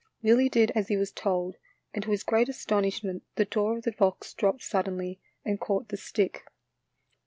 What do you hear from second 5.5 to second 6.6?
caught the stick.